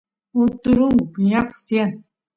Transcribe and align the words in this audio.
uturungu 0.43 1.03
piñakus 1.13 1.59
tiyan 1.67 1.91